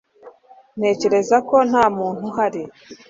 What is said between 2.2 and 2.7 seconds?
uhari